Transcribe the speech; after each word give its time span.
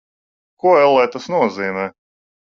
Ko, 0.63 0.71
ellē, 0.85 1.03
tas 1.15 1.27
nozīmē? 1.33 1.85